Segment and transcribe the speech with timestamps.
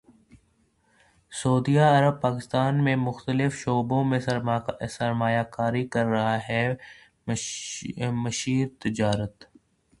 [1.31, 4.19] سعودی Arab Pakistan میں مختلف شعبوں میں
[4.89, 6.67] سرمایہ کاری کر رہا ہے
[8.11, 9.43] مشیر تجارت